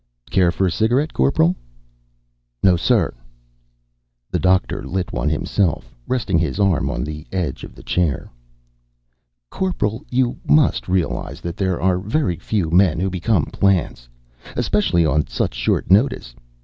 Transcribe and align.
"Care 0.31 0.51
for 0.51 0.65
a 0.65 0.71
cigarette, 0.71 1.13
Corporal?" 1.13 1.55
"No, 2.63 2.75
sir." 2.75 3.13
The 4.31 4.39
Doctor 4.39 4.81
lit 4.81 5.13
one 5.13 5.29
himself, 5.29 5.95
resting 6.07 6.39
his 6.39 6.59
arm 6.59 6.89
on 6.89 7.03
the 7.03 7.27
edge 7.31 7.63
of 7.63 7.75
the 7.75 7.83
chair. 7.83 8.31
"Corporal, 9.51 10.03
you 10.09 10.39
must 10.47 10.87
realize 10.87 11.39
that 11.41 11.55
there 11.55 11.79
are 11.79 11.99
very 11.99 12.37
few 12.37 12.71
men 12.71 12.99
who 12.99 13.11
become 13.11 13.45
plants, 13.45 14.09
especially 14.57 15.05
on 15.05 15.27
such 15.27 15.53
short 15.53 15.91
notice. 15.91 16.33